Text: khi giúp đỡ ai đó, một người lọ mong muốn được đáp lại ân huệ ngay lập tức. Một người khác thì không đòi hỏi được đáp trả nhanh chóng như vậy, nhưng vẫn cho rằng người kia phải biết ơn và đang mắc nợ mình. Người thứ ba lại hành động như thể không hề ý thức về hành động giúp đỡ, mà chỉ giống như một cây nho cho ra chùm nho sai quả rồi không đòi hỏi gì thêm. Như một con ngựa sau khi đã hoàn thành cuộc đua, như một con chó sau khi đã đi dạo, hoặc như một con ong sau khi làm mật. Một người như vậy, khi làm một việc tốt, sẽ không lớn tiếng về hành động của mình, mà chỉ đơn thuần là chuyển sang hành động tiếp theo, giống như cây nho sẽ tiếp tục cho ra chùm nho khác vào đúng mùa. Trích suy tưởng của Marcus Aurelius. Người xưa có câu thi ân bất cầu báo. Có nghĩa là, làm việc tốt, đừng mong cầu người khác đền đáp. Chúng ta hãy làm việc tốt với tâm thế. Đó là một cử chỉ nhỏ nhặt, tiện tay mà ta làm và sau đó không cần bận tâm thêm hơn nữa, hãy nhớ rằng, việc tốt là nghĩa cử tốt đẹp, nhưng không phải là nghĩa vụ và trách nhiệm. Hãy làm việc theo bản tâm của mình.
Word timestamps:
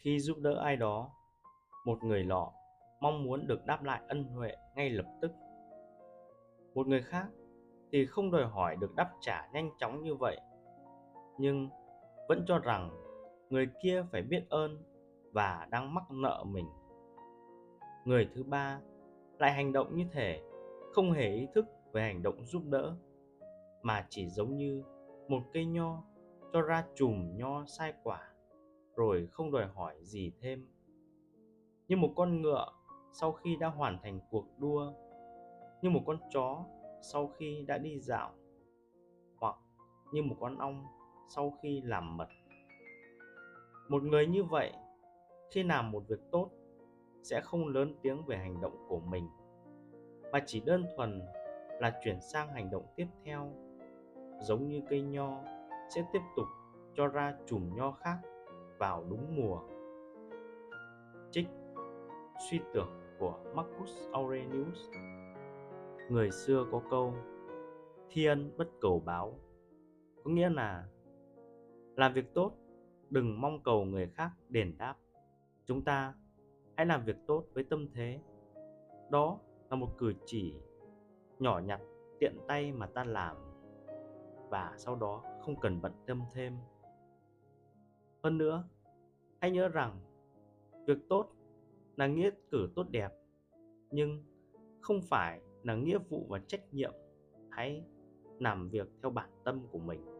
khi 0.00 0.20
giúp 0.20 0.38
đỡ 0.38 0.60
ai 0.64 0.76
đó, 0.76 1.10
một 1.86 2.04
người 2.04 2.24
lọ 2.24 2.52
mong 3.00 3.24
muốn 3.24 3.46
được 3.46 3.66
đáp 3.66 3.82
lại 3.82 4.00
ân 4.08 4.24
huệ 4.24 4.56
ngay 4.76 4.90
lập 4.90 5.06
tức. 5.22 5.32
Một 6.74 6.86
người 6.86 7.02
khác 7.02 7.26
thì 7.92 8.06
không 8.06 8.30
đòi 8.30 8.46
hỏi 8.46 8.76
được 8.80 8.94
đáp 8.96 9.10
trả 9.20 9.48
nhanh 9.52 9.70
chóng 9.78 10.02
như 10.02 10.14
vậy, 10.14 10.40
nhưng 11.38 11.68
vẫn 12.28 12.44
cho 12.46 12.58
rằng 12.58 12.90
người 13.50 13.68
kia 13.82 14.04
phải 14.12 14.22
biết 14.22 14.44
ơn 14.48 14.82
và 15.32 15.66
đang 15.70 15.94
mắc 15.94 16.04
nợ 16.10 16.44
mình. 16.46 16.66
Người 18.04 18.28
thứ 18.34 18.42
ba 18.42 18.80
lại 19.38 19.52
hành 19.52 19.72
động 19.72 19.96
như 19.96 20.04
thể 20.12 20.42
không 20.92 21.12
hề 21.12 21.28
ý 21.28 21.48
thức 21.54 21.66
về 21.92 22.02
hành 22.02 22.22
động 22.22 22.44
giúp 22.46 22.62
đỡ, 22.66 22.96
mà 23.82 24.06
chỉ 24.08 24.28
giống 24.28 24.56
như 24.56 24.82
một 25.28 25.42
cây 25.52 25.66
nho 25.66 26.02
cho 26.52 26.60
ra 26.60 26.84
chùm 26.94 27.36
nho 27.36 27.64
sai 27.66 27.92
quả 28.02 28.29
rồi 29.00 29.28
không 29.32 29.50
đòi 29.50 29.66
hỏi 29.66 29.94
gì 30.02 30.32
thêm. 30.40 30.66
Như 31.88 31.96
một 31.96 32.12
con 32.16 32.42
ngựa 32.42 32.66
sau 33.12 33.32
khi 33.32 33.56
đã 33.56 33.68
hoàn 33.68 33.98
thành 34.02 34.20
cuộc 34.30 34.44
đua, 34.58 34.92
như 35.82 35.90
một 35.90 36.00
con 36.06 36.18
chó 36.30 36.64
sau 37.02 37.28
khi 37.28 37.64
đã 37.68 37.78
đi 37.78 37.98
dạo, 38.00 38.32
hoặc 39.36 39.56
như 40.12 40.22
một 40.22 40.36
con 40.40 40.58
ong 40.58 40.86
sau 41.28 41.58
khi 41.62 41.80
làm 41.80 42.16
mật. 42.16 42.28
Một 43.88 44.02
người 44.02 44.26
như 44.26 44.44
vậy, 44.44 44.72
khi 45.50 45.62
làm 45.62 45.90
một 45.90 46.02
việc 46.08 46.20
tốt, 46.32 46.50
sẽ 47.22 47.40
không 47.40 47.68
lớn 47.68 47.94
tiếng 48.02 48.26
về 48.26 48.36
hành 48.36 48.60
động 48.60 48.86
của 48.88 49.00
mình, 49.00 49.28
mà 50.32 50.40
chỉ 50.46 50.60
đơn 50.60 50.84
thuần 50.96 51.22
là 51.80 52.00
chuyển 52.04 52.20
sang 52.20 52.48
hành 52.48 52.70
động 52.70 52.86
tiếp 52.96 53.06
theo, 53.24 53.52
giống 54.40 54.68
như 54.68 54.82
cây 54.90 55.02
nho 55.02 55.42
sẽ 55.94 56.04
tiếp 56.12 56.22
tục 56.36 56.46
cho 56.94 57.06
ra 57.06 57.34
chùm 57.46 57.76
nho 57.76 57.92
khác 57.92 58.18
vào 58.80 59.04
đúng 59.10 59.36
mùa. 59.36 59.60
Trích 61.30 61.46
suy 62.50 62.60
tưởng 62.74 62.88
của 63.18 63.38
Marcus 63.54 63.90
Aurelius. 64.12 64.88
Người 66.08 66.30
xưa 66.30 66.66
có 66.72 66.82
câu 66.90 67.14
thi 68.10 68.24
ân 68.24 68.50
bất 68.56 68.68
cầu 68.80 69.02
báo. 69.06 69.38
Có 70.24 70.30
nghĩa 70.30 70.50
là, 70.50 70.84
làm 71.96 72.12
việc 72.12 72.34
tốt, 72.34 72.52
đừng 73.10 73.40
mong 73.40 73.62
cầu 73.62 73.84
người 73.84 74.08
khác 74.08 74.30
đền 74.48 74.74
đáp. 74.78 74.96
Chúng 75.66 75.84
ta 75.84 76.14
hãy 76.76 76.86
làm 76.86 77.04
việc 77.04 77.16
tốt 77.26 77.44
với 77.54 77.64
tâm 77.64 77.88
thế. 77.94 78.20
Đó 79.10 79.38
là 79.70 79.76
một 79.76 79.98
cử 79.98 80.14
chỉ 80.24 80.54
nhỏ 81.38 81.58
nhặt, 81.58 81.80
tiện 82.20 82.38
tay 82.48 82.72
mà 82.72 82.86
ta 82.86 83.04
làm 83.04 83.36
và 84.48 84.74
sau 84.76 84.96
đó 84.96 85.22
không 85.40 85.60
cần 85.60 85.80
bận 85.82 85.92
tâm 86.06 86.22
thêm 86.34 86.56
hơn 88.22 88.38
nữa, 88.38 88.64
hãy 89.40 89.50
nhớ 89.50 89.68
rằng, 89.68 90.00
việc 90.86 90.98
tốt 91.08 91.32
là 91.96 92.06
nghĩa 92.06 92.30
cử 92.50 92.68
tốt 92.74 92.86
đẹp, 92.90 93.12
nhưng 93.90 94.24
không 94.80 95.02
phải 95.02 95.40
là 95.62 95.74
nghĩa 95.74 95.98
vụ 95.98 96.26
và 96.28 96.38
trách 96.38 96.74
nhiệm. 96.74 96.92
Hãy 97.50 97.84
làm 98.38 98.68
việc 98.68 98.88
theo 99.02 99.10
bản 99.10 99.30
tâm 99.44 99.66
của 99.70 99.78
mình. 99.78 100.19